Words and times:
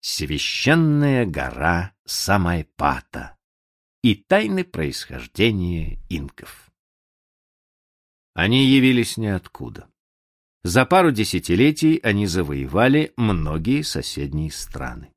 священная 0.00 1.26
гора 1.26 1.94
Самайпата 2.06 3.36
и 4.02 4.14
тайны 4.14 4.64
происхождения 4.64 5.98
инков. 6.08 6.70
Они 8.34 8.64
явились 8.64 9.16
ниоткуда. 9.16 9.88
За 10.62 10.84
пару 10.84 11.10
десятилетий 11.10 12.00
они 12.02 12.26
завоевали 12.26 13.12
многие 13.16 13.82
соседние 13.82 14.50
страны. 14.50 15.12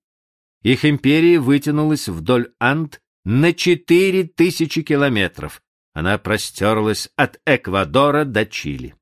Их 0.61 0.85
империя 0.85 1.39
вытянулась 1.39 2.07
вдоль 2.07 2.53
Анд 2.59 3.01
на 3.25 3.53
четыре 3.53 4.23
тысячи 4.25 4.81
километров. 4.81 5.61
Она 5.93 6.17
простерлась 6.17 7.09
от 7.15 7.39
Эквадора 7.45 8.25
до 8.25 8.45
Чили. 8.45 8.95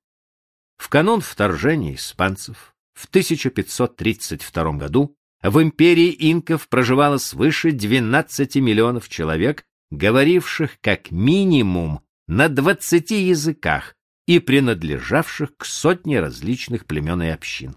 В 0.78 0.90
канун 0.90 1.22
вторжения 1.22 1.96
испанцев 1.96 2.76
в 2.94 3.06
1532 3.06 4.72
году 4.74 5.16
в 5.42 5.62
империи 5.62 6.16
инков 6.32 6.68
проживало 6.70 7.18
свыше 7.18 7.72
12 7.72 8.58
миллионов 8.58 9.10
человек, 9.10 9.66
говоривших 9.90 10.80
как 10.82 11.12
минимум 11.12 12.02
на 12.28 12.48
20 12.48 13.12
языках 13.12 13.96
и 14.28 14.40
принадлежавших 14.40 15.58
к 15.58 15.66
сотне 15.66 16.20
различных 16.20 16.86
племен 16.86 17.22
и 17.24 17.28
общин. 17.28 17.76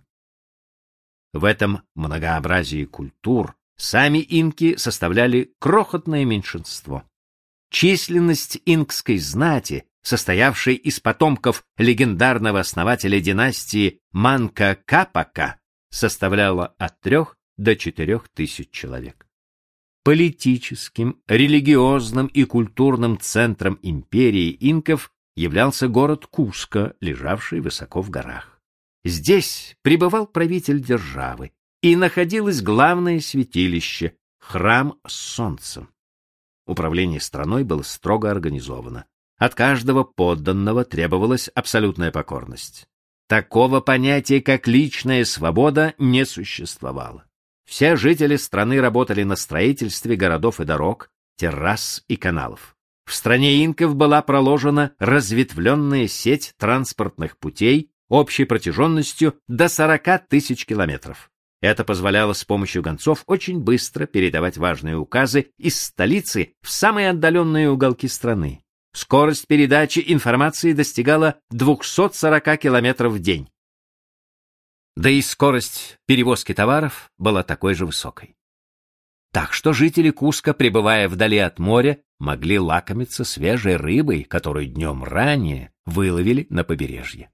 В 1.33 1.45
этом 1.45 1.83
многообразии 1.95 2.85
культур 2.85 3.57
сами 3.77 4.19
инки 4.19 4.77
составляли 4.77 5.53
крохотное 5.59 6.25
меньшинство. 6.25 7.03
Численность 7.71 8.61
инкской 8.67 9.19
знати, 9.19 9.85
состоявшей 10.03 10.75
из 10.75 11.01
потомков 11.01 11.65
легендарного 11.77 12.61
основателя 12.61 13.21
династии 13.21 13.99
Манка-Капака, 14.13 15.57
составляла 15.91 16.69
от 16.79 17.01
трех 17.01 17.37
до 17.57 17.77
четырех 17.77 18.29
тысяч 18.29 18.71
человек. 18.71 19.27
Политическим, 20.03 21.21
религиозным 21.27 22.27
и 22.27 22.45
культурным 22.45 23.19
центром 23.19 23.79
империи 23.83 24.57
инков 24.61 25.11
являлся 25.35 25.89
город 25.89 26.27
Куско, 26.27 26.95
лежавший 27.01 27.61
высоко 27.61 28.03
в 28.03 28.11
горах. 28.11 28.61
Здесь 29.05 29.77
пребывал 29.83 30.27
правитель 30.27 30.81
державы, 30.83 31.53
и 31.83 31.97
находилось 31.97 32.63
главное 32.63 33.21
святилище— 33.21 34.17
храм 34.39 34.99
с 35.07 35.13
солнцем. 35.13 35.91
Управление 36.67 37.21
страной 37.21 37.65
было 37.65 37.83
строго 37.83 38.31
организовано. 38.31 39.07
От 39.37 39.55
каждого 39.55 40.05
подданного 40.05 40.85
требовалась 40.85 41.49
абсолютная 41.49 42.11
покорность. 42.11 42.87
Такого 43.27 43.81
понятия, 43.81 44.41
как 44.41 44.67
личная 44.67 45.25
свобода, 45.25 45.95
не 45.99 46.25
существовало. 46.25 47.25
Все 47.65 47.97
жители 47.97 48.37
страны 48.37 48.81
работали 48.81 49.23
на 49.23 49.37
строительстве 49.37 50.17
городов 50.17 50.61
и 50.61 50.65
дорог, 50.65 51.11
террас 51.37 52.05
и 52.09 52.17
каналов. 52.17 52.77
В 53.07 53.15
стране 53.15 53.65
инков 53.65 53.95
была 53.97 54.23
проложена 54.23 54.93
разветвленная 54.99 56.09
сеть 56.09 56.55
транспортных 56.59 57.39
путей 57.39 57.91
общей 58.09 58.45
протяженностью 58.45 59.35
до 59.49 59.69
40 59.69 60.29
тысяч 60.29 60.67
километров. 60.67 61.31
Это 61.61 61.85
позволяло 61.85 62.35
с 62.35 62.45
помощью 62.45 62.83
гонцов 62.83 63.25
очень 63.27 63.61
быстро 63.61 64.07
передавать 64.07 64.59
важные 64.59 64.97
указы 64.97 65.51
из 65.57 65.81
столицы 65.81 66.53
в 66.63 66.71
самые 66.71 67.11
отдаленные 67.11 67.71
уголки 67.71 68.07
страны. 68.07 68.63
Скорость 68.93 69.47
передачи 69.47 70.05
информации 70.07 70.73
достигала 70.73 71.37
240 71.51 72.59
километров 72.59 73.15
в 73.15 73.19
день. 73.19 73.49
Да 74.97 75.11
и 75.11 75.21
скорость 75.23 75.99
перевозки 76.07 76.55
товаров 76.55 77.11
была 77.19 77.43
такой 77.43 77.75
же 77.75 77.87
высокой. 77.87 78.37
Так 79.33 79.53
что 79.53 79.73
жители 79.73 80.11
Куска, 80.11 80.55
пребывая 80.55 81.09
вдали 81.09 81.39
от 81.39 81.59
моря, 81.59 81.99
могли 82.21 82.61
лакомиться 82.61 83.25
свежей 83.25 83.75
рыбой, 83.75 84.23
которую 84.23 84.67
днем 84.67 85.03
ранее 85.03 85.73
выловили 85.85 86.47
на 86.51 86.63
побережье. 86.63 87.31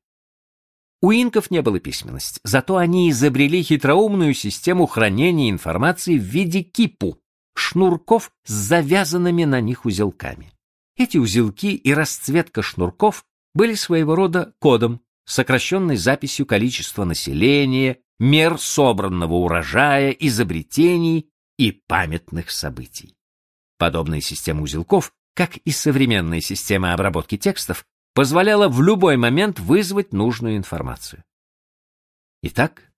У 1.03 1.13
инков 1.13 1.51
не 1.51 1.61
было 1.61 1.79
письменности, 1.81 2.41
зато 2.45 2.77
они 2.77 3.11
изобрели 3.11 3.63
хитроумную 3.63 4.33
систему 4.33 4.87
хранения 4.87 5.51
информации 5.51 6.19
в 6.19 6.23
виде 6.23 6.63
кипу, 6.63 7.21
шнурков 7.55 8.33
с 8.45 8.53
завязанными 8.53 9.45
на 9.45 9.61
них 9.61 9.85
узелками. 9.85 10.53
Эти 10.97 11.19
узелки 11.19 11.75
и 11.75 11.93
расцветка 11.93 12.63
шнурков 12.63 13.25
были 13.55 13.75
своего 13.75 14.15
рода 14.15 14.55
кодом, 14.59 15.01
сокращенной 15.31 15.97
записью 15.97 16.45
количества 16.45 17.05
населения, 17.05 17.99
мер 18.19 18.59
собранного 18.59 19.35
урожая, 19.35 20.11
изобретений 20.11 21.31
и 21.57 21.71
памятных 21.71 22.51
событий. 22.51 23.15
Подобная 23.79 24.21
система 24.21 24.63
узелков, 24.63 25.13
как 25.35 25.57
и 25.59 25.71
современная 25.71 26.41
система 26.41 26.93
обработки 26.95 27.39
текстов, 27.39 27.87
позволяла 28.13 28.69
в 28.69 28.83
любой 28.83 29.17
момент 29.17 29.61
вызвать 29.61 30.13
нужную 30.13 30.57
информацию. 30.57 31.23
Итак, 32.43 32.91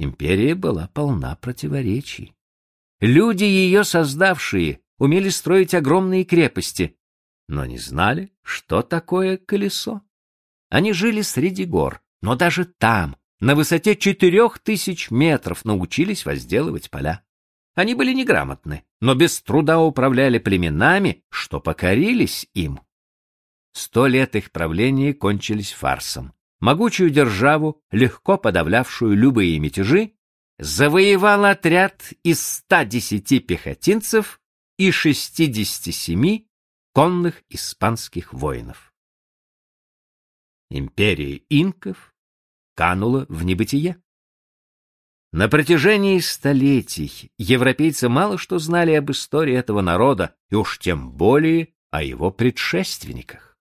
империя 0.00 0.56
была 0.56 0.88
полна 0.88 1.36
противоречий. 1.36 2.34
Люди, 3.00 3.44
ее 3.44 3.84
создавшие, 3.84 4.80
умели 4.98 5.28
строить 5.28 5.74
огромные 5.74 6.24
крепости, 6.24 6.96
но 7.48 7.64
не 7.66 7.78
знали, 7.78 8.32
что 8.42 8.82
такое 8.82 9.36
колесо. 9.36 10.02
Они 10.72 10.94
жили 10.94 11.20
среди 11.20 11.66
гор, 11.66 12.00
но 12.22 12.34
даже 12.34 12.64
там, 12.64 13.16
на 13.40 13.54
высоте 13.54 13.94
четырех 13.94 14.58
тысяч 14.58 15.10
метров, 15.10 15.66
научились 15.66 16.24
возделывать 16.24 16.90
поля. 16.90 17.22
Они 17.74 17.94
были 17.94 18.14
неграмотны, 18.14 18.82
но 18.98 19.14
без 19.14 19.42
труда 19.42 19.80
управляли 19.80 20.38
племенами, 20.38 21.24
что 21.28 21.60
покорились 21.60 22.48
им. 22.54 22.80
Сто 23.74 24.06
лет 24.06 24.34
их 24.34 24.50
правления 24.50 25.12
кончились 25.12 25.72
фарсом. 25.72 26.32
Могучую 26.58 27.10
державу, 27.10 27.82
легко 27.90 28.38
подавлявшую 28.38 29.14
любые 29.14 29.58
мятежи, 29.58 30.14
завоевал 30.58 31.44
отряд 31.44 32.14
из 32.22 32.40
110 32.46 33.46
пехотинцев 33.46 34.40
и 34.78 34.90
67 34.90 36.46
конных 36.94 37.42
испанских 37.50 38.32
воинов. 38.32 38.91
Империя 40.74 41.42
инков 41.50 42.14
канула 42.74 43.26
в 43.28 43.44
небытие. 43.44 44.00
На 45.30 45.50
протяжении 45.50 46.18
столетий 46.20 47.30
европейцы 47.36 48.08
мало 48.08 48.38
что 48.38 48.58
знали 48.58 48.92
об 48.92 49.10
истории 49.10 49.54
этого 49.54 49.82
народа, 49.82 50.34
и 50.48 50.54
уж 50.54 50.78
тем 50.78 51.12
более 51.12 51.74
о 51.90 52.02
его 52.02 52.30
предшественниках. 52.30 53.58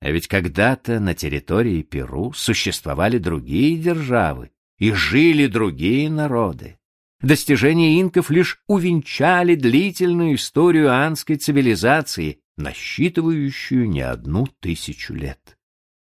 А 0.00 0.10
ведь 0.10 0.26
когда-то 0.26 0.98
на 0.98 1.14
территории 1.14 1.82
Перу 1.82 2.32
существовали 2.32 3.18
другие 3.18 3.78
державы 3.78 4.50
и 4.78 4.90
жили 4.90 5.46
другие 5.46 6.10
народы. 6.10 6.76
Достижения 7.20 8.00
инков 8.00 8.30
лишь 8.30 8.64
увенчали 8.66 9.54
длительную 9.54 10.34
историю 10.34 10.90
анской 10.90 11.36
цивилизации, 11.36 12.40
насчитывающую 12.56 13.88
не 13.88 14.00
одну 14.00 14.46
тысячу 14.60 15.14
лет. 15.14 15.58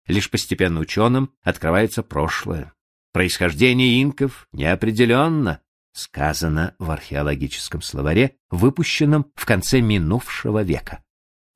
Лишь 0.07 0.31
постепенно 0.31 0.81
ученым 0.81 1.33
открывается 1.43 2.03
прошлое. 2.03 2.73
Происхождение 3.13 4.03
инков 4.03 4.49
неопределенно, 4.53 5.61
сказано 5.93 6.75
в 6.79 6.91
археологическом 6.91 7.83
словаре, 7.83 8.37
выпущенном 8.51 9.31
в 9.35 9.47
конце 9.47 9.81
минувшего 9.81 10.63
века. 10.63 11.05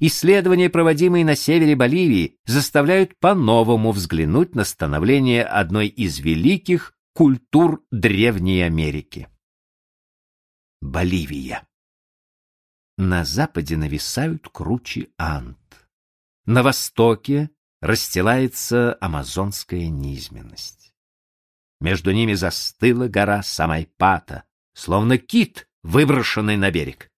Исследования, 0.00 0.70
проводимые 0.70 1.24
на 1.24 1.36
севере 1.36 1.76
Боливии, 1.76 2.38
заставляют 2.44 3.18
по-новому 3.20 3.92
взглянуть 3.92 4.54
на 4.54 4.64
становление 4.64 5.44
одной 5.44 5.86
из 5.86 6.18
великих 6.18 6.94
культур 7.14 7.84
Древней 7.90 8.62
Америки. 8.62 9.28
Боливия. 10.80 11.66
На 12.96 13.24
западе 13.24 13.76
нависают 13.76 14.48
кручи 14.48 15.12
Анд. 15.18 15.58
На 16.46 16.62
востоке 16.62 17.50
расстилается 17.80 18.96
амазонская 19.00 19.88
низменность. 19.88 20.94
Между 21.80 22.12
ними 22.12 22.34
застыла 22.34 23.08
гора 23.08 23.42
Самайпата, 23.42 24.44
словно 24.74 25.18
кит, 25.18 25.68
выброшенный 25.82 26.56
на 26.56 26.70
берег. 26.70 27.10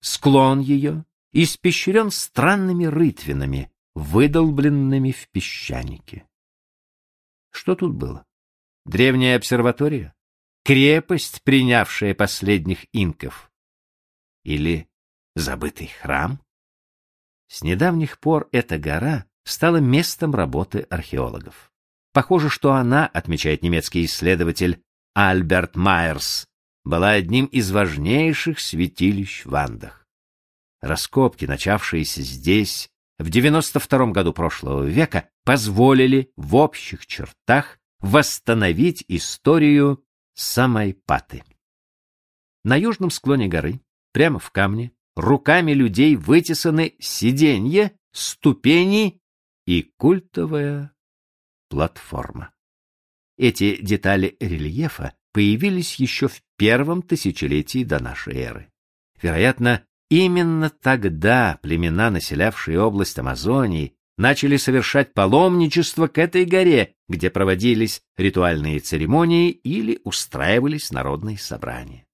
Склон 0.00 0.60
ее 0.60 1.04
испещрен 1.32 2.10
странными 2.10 2.86
рытвинами, 2.86 3.70
выдолбленными 3.94 5.12
в 5.12 5.28
песчанике. 5.28 6.26
Что 7.50 7.74
тут 7.74 7.94
было? 7.94 8.24
Древняя 8.84 9.36
обсерватория? 9.36 10.14
крепость, 10.64 11.42
принявшая 11.42 12.14
последних 12.14 12.86
инков? 12.92 13.51
Или 14.44 14.88
забытый 15.34 15.88
храм? 15.88 16.40
С 17.48 17.62
недавних 17.62 18.18
пор 18.18 18.48
эта 18.52 18.78
гора 18.78 19.26
стала 19.44 19.76
местом 19.76 20.34
работы 20.34 20.86
археологов. 20.90 21.70
Похоже, 22.12 22.50
что 22.50 22.72
она, 22.72 23.06
отмечает 23.06 23.62
немецкий 23.62 24.04
исследователь 24.04 24.82
Альберт 25.14 25.76
Майерс, 25.76 26.46
была 26.84 27.10
одним 27.10 27.46
из 27.46 27.70
важнейших 27.70 28.60
святилищ 28.60 29.44
в 29.44 29.54
Андах. 29.54 30.06
Раскопки, 30.80 31.44
начавшиеся 31.44 32.22
здесь 32.22 32.90
в 33.18 33.30
92 33.30 34.06
году 34.06 34.32
прошлого 34.32 34.84
века, 34.84 35.28
позволили 35.44 36.32
в 36.36 36.56
общих 36.56 37.06
чертах 37.06 37.78
восстановить 38.00 39.04
историю 39.08 40.04
Самайпаты. 40.34 41.44
На 42.64 42.76
южном 42.76 43.10
склоне 43.10 43.48
горы, 43.48 43.80
прямо 44.12 44.38
в 44.38 44.50
камне, 44.50 44.92
руками 45.16 45.72
людей 45.72 46.16
вытесаны 46.16 46.94
сиденья, 46.98 47.92
ступени 48.12 49.20
и 49.66 49.92
культовая 49.96 50.92
платформа. 51.68 52.52
Эти 53.38 53.82
детали 53.82 54.36
рельефа 54.40 55.14
появились 55.32 55.96
еще 55.96 56.28
в 56.28 56.42
первом 56.56 57.02
тысячелетии 57.02 57.84
до 57.84 58.02
нашей 58.02 58.36
эры. 58.36 58.70
Вероятно, 59.20 59.84
именно 60.10 60.68
тогда 60.68 61.58
племена, 61.62 62.10
населявшие 62.10 62.80
область 62.80 63.18
Амазонии, 63.18 63.94
начали 64.18 64.56
совершать 64.56 65.14
паломничество 65.14 66.06
к 66.06 66.18
этой 66.18 66.44
горе, 66.44 66.94
где 67.08 67.30
проводились 67.30 68.02
ритуальные 68.16 68.80
церемонии 68.80 69.50
или 69.50 70.00
устраивались 70.04 70.90
народные 70.90 71.38
собрания. 71.38 72.04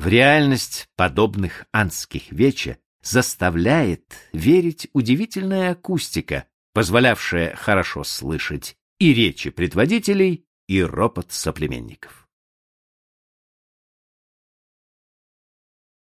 В 0.00 0.06
реальность 0.06 0.88
подобных 0.96 1.66
анских 1.72 2.32
вече 2.32 2.78
заставляет 3.02 4.14
верить 4.32 4.88
удивительная 4.94 5.72
акустика, 5.72 6.46
позволявшая 6.72 7.54
хорошо 7.54 8.02
слышать 8.02 8.78
и 8.98 9.12
речи 9.12 9.50
предводителей, 9.50 10.46
и 10.68 10.82
ропот 10.82 11.32
соплеменников. 11.32 12.26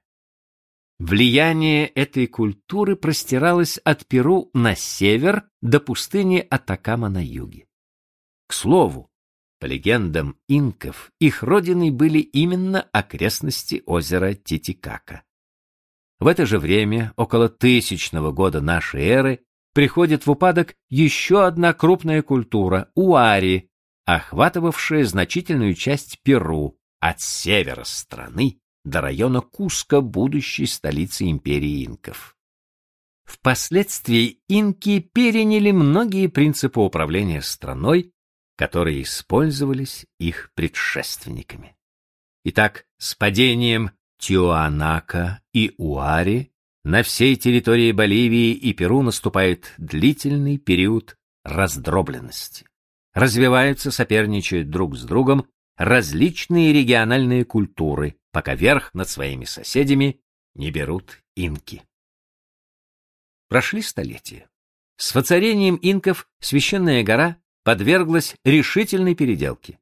Влияние 0.99 1.87
этой 1.87 2.25
культуры 2.25 2.95
простиралось 2.95 3.77
от 3.77 4.07
Перу 4.07 4.49
на 4.53 4.75
север 4.75 5.43
до 5.61 5.79
пустыни 5.79 6.45
Атакама 6.49 7.09
на 7.09 7.23
юге. 7.23 7.67
К 8.47 8.53
слову, 8.53 9.11
по 9.59 9.65
легендам 9.65 10.37
инков, 10.47 11.11
их 11.19 11.43
родиной 11.43 11.91
были 11.91 12.19
именно 12.19 12.81
окрестности 12.91 13.83
озера 13.85 14.33
Титикака. 14.33 15.23
В 16.19 16.27
это 16.27 16.45
же 16.45 16.57
время, 16.57 17.13
около 17.15 17.47
тысячного 17.47 18.31
года 18.31 18.59
нашей 18.59 19.03
эры, 19.03 19.45
приходит 19.73 20.25
в 20.25 20.31
упадок 20.31 20.75
еще 20.89 21.45
одна 21.45 21.73
крупная 21.73 22.23
культура– 22.23 22.89
уари, 22.95 23.69
охватывавшая 24.05 25.05
значительную 25.05 25.75
часть 25.75 26.19
Перу 26.23 26.79
от 26.99 27.21
севера 27.21 27.83
страны 27.83 28.59
до 28.83 29.01
района 29.01 29.41
Куска, 29.41 30.01
будущей 30.01 30.65
столицы 30.65 31.29
империи 31.29 31.85
инков. 31.85 32.35
Впоследствии 33.25 34.39
инки 34.47 34.99
переняли 34.99 35.71
многие 35.71 36.27
принципы 36.27 36.79
управления 36.79 37.41
страной, 37.41 38.13
которые 38.55 39.03
использовались 39.03 40.05
их 40.17 40.51
предшественниками. 40.55 41.75
Итак, 42.45 42.85
с 42.97 43.13
падением 43.13 43.91
Тиуанака 44.19 45.41
и 45.53 45.73
Уари 45.77 46.51
на 46.83 47.03
всей 47.03 47.35
территории 47.35 47.91
Боливии 47.91 48.51
и 48.51 48.73
Перу 48.73 49.01
наступает 49.01 49.73
длительный 49.77 50.57
период 50.57 51.17
раздробленности. 51.43 52.65
Развиваются, 53.13 53.91
соперничают 53.91 54.69
друг 54.69 54.95
с 54.95 55.03
другом 55.03 55.47
различные 55.75 56.73
региональные 56.73 57.45
культуры, 57.45 58.15
пока 58.31 58.55
верх 58.55 58.93
над 58.93 59.09
своими 59.09 59.45
соседями 59.45 60.19
не 60.55 60.71
берут 60.71 61.21
инки. 61.35 61.83
Прошли 63.47 63.81
столетия. 63.81 64.47
С 64.97 65.13
воцарением 65.13 65.77
инков 65.81 66.27
священная 66.39 67.03
гора 67.03 67.37
подверглась 67.63 68.35
решительной 68.43 69.15
переделке. 69.15 69.79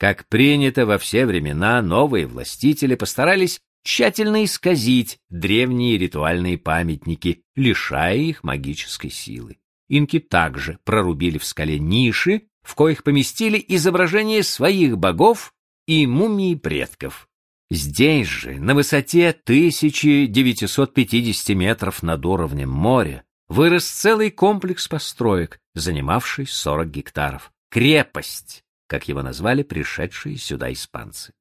Как 0.00 0.26
принято 0.28 0.86
во 0.86 0.96
все 0.96 1.26
времена, 1.26 1.82
новые 1.82 2.26
властители 2.26 2.94
постарались 2.94 3.60
тщательно 3.84 4.46
исказить 4.46 5.18
древние 5.28 5.98
ритуальные 5.98 6.56
памятники, 6.56 7.42
лишая 7.54 8.16
их 8.16 8.42
магической 8.42 9.10
силы. 9.10 9.58
Инки 9.90 10.18
также 10.18 10.78
прорубили 10.84 11.36
в 11.36 11.44
скале 11.44 11.78
ниши, 11.78 12.44
в 12.62 12.74
коих 12.76 13.04
поместили 13.04 13.62
изображения 13.68 14.42
своих 14.42 14.96
богов 14.96 15.52
и 15.86 16.06
мумии 16.06 16.54
предков. 16.54 17.28
Здесь 17.70 18.26
же, 18.26 18.58
на 18.58 18.74
высоте 18.74 19.28
1950 19.28 21.54
метров 21.54 22.02
над 22.02 22.24
уровнем 22.24 22.70
моря, 22.70 23.22
вырос 23.48 23.84
целый 23.84 24.30
комплекс 24.30 24.88
построек, 24.88 25.60
занимавший 25.74 26.46
40 26.46 26.90
гектаров. 26.90 27.52
Крепость, 27.70 28.64
как 28.90 29.06
его 29.06 29.22
назвали 29.22 29.62
пришедшие 29.62 30.36
сюда 30.36 30.72
испанцы. 30.72 31.32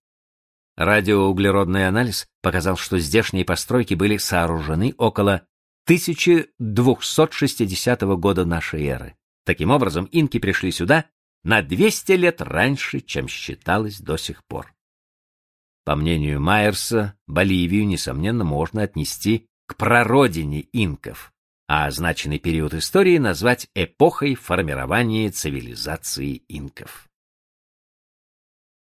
Радиоуглеродный 0.78 1.88
анализ 1.88 2.28
показал, 2.44 2.78
что 2.78 3.00
здешние 3.00 3.44
постройки 3.44 3.96
были 3.96 4.18
сооружены 4.18 4.94
около 5.00 5.48
1260 5.86 8.02
года 8.02 8.46
нашей 8.46 8.86
эры. 8.86 9.16
Таким 9.46 9.72
образом, 9.72 10.08
инки 10.12 10.38
пришли 10.38 10.72
сюда 10.72 11.06
на 11.44 11.64
200 11.64 12.12
лет 12.12 12.40
раньше, 12.42 13.00
чем 13.00 13.28
считалось 13.28 14.00
до 14.00 14.18
сих 14.18 14.46
пор. 14.46 14.72
По 15.86 15.96
мнению 15.96 16.40
Майерса, 16.40 17.16
Боливию, 17.26 17.88
несомненно, 17.88 18.44
можно 18.44 18.84
отнести 18.84 19.48
к 19.66 19.76
прародине 19.76 20.68
инков, 20.72 21.34
а 21.68 21.88
означенный 21.88 22.38
период 22.38 22.76
истории 22.76 23.18
назвать 23.18 23.70
эпохой 23.74 24.36
формирования 24.36 25.32
цивилизации 25.32 26.44
инков. 26.48 27.09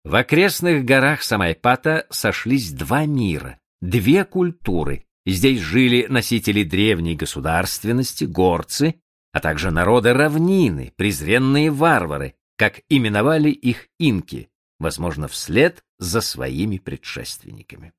В 0.03 0.15
окрестных 0.15 0.85
горах 0.85 1.23
Самайпата 1.23 2.07
сошлись 2.09 2.73
два 2.73 3.05
мира, 3.05 3.59
две 3.83 4.25
культуры. 4.25 5.05
Здесь 5.27 5.61
жили 5.61 6.07
носители 6.09 6.63
древней 6.63 7.17
государственности, 7.17 8.25
горцы, 8.25 8.95
а 9.33 9.41
также 9.41 9.71
народы 9.71 10.15
равнины, 10.15 10.93
презренные 10.97 11.71
варвары, 11.71 12.35
как 12.57 12.81
именовали 12.89 13.51
их 13.51 13.89
инки, 13.99 14.49
возможно, 14.79 15.29
вслед 15.29 15.85
за 15.99 16.23
своими 16.23 16.79
предшественниками. 16.79 17.93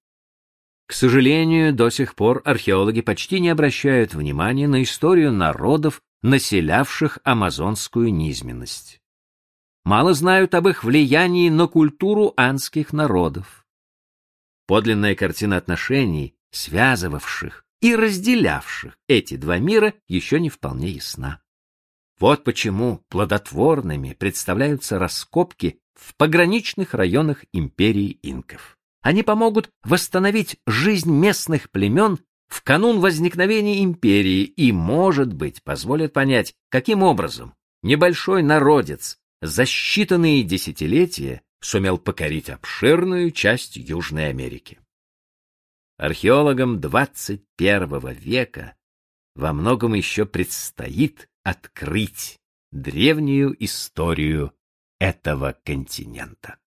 К 0.87 0.93
сожалению, 0.93 1.73
до 1.73 1.89
сих 1.89 2.15
пор 2.15 2.41
археологи 2.45 3.01
почти 3.01 3.39
не 3.39 3.49
обращают 3.49 4.13
внимания 4.13 4.67
на 4.67 4.81
историю 4.81 5.31
народов, 5.31 6.01
населявших 6.23 7.19
амазонскую 7.23 8.13
низменность. 8.13 9.00
Мало 9.83 10.13
знают 10.13 10.53
об 10.53 10.67
их 10.67 10.83
влиянии 10.83 11.49
на 11.49 11.67
культуру 11.67 12.33
анских 12.37 12.93
народов. 12.93 13.65
Подлинная 14.67 15.15
картина 15.15 15.57
отношений, 15.57 16.35
связывавших 16.51 17.65
и 17.81 17.95
разделявших 17.95 18.97
эти 19.07 19.37
два 19.37 19.57
мира, 19.57 19.93
еще 20.07 20.39
не 20.39 20.49
вполне 20.49 20.89
ясна. 20.91 21.41
Вот 22.19 22.43
почему 22.43 23.01
плодотворными 23.09 24.13
представляются 24.13 24.99
раскопки 24.99 25.79
в 25.95 26.15
пограничных 26.15 26.93
районах 26.93 27.43
империи 27.51 28.19
инков. 28.21 28.77
Они 29.01 29.23
помогут 29.23 29.71
восстановить 29.83 30.57
жизнь 30.67 31.11
местных 31.11 31.71
племен 31.71 32.19
в 32.47 32.61
канун 32.61 32.99
возникновения 32.99 33.83
империи 33.83 34.43
и, 34.43 34.71
может 34.71 35.33
быть, 35.33 35.63
позволят 35.63 36.13
понять, 36.13 36.53
каким 36.69 37.01
образом 37.01 37.55
небольшой 37.81 38.43
народец 38.43 39.17
за 39.41 39.63
считанные 39.63 40.43
десятилетия 40.43 41.41
сумел 41.59 41.97
покорить 41.97 42.49
обширную 42.49 43.31
часть 43.31 43.75
Южной 43.75 44.29
Америки. 44.29 44.79
Археологам 45.97 46.79
21 46.79 48.09
века 48.13 48.75
во 49.35 49.53
многом 49.53 49.93
еще 49.93 50.25
предстоит 50.25 51.27
открыть 51.43 52.39
древнюю 52.71 53.55
историю 53.63 54.53
этого 54.99 55.57
континента. 55.63 56.60